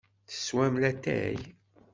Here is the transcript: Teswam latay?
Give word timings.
Teswam 0.29 0.73
latay? 0.81 1.37